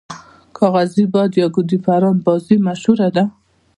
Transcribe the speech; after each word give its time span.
کاغذی 0.57 1.05
باد 1.13 1.31
یا 1.41 1.47
ګوډی 1.55 1.77
پران 1.85 2.15
بازی 2.25 2.55
مشهوره 2.67 3.09
ده. 3.15 3.23